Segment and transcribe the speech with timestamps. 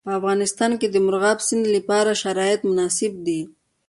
[0.07, 3.41] په افغانستان کې د مورغاب سیند لپاره شرایط مناسب دي.